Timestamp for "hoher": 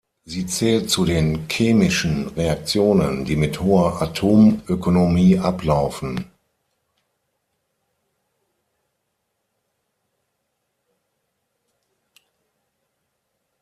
3.61-4.01